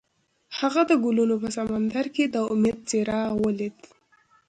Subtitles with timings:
[0.59, 3.77] هغه د ګلونه په سمندر کې د امید څراغ ولید.